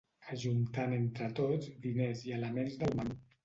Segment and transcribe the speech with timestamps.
[0.35, 3.19] Ajuntant entre tots diners i elements del menú.